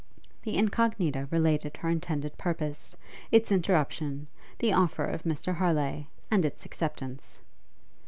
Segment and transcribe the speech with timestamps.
[0.41, 2.97] The Incognita related her intended purpose;
[3.29, 4.25] its interruption;
[4.57, 7.39] the offer of Mr Harleigh; and its acceptance.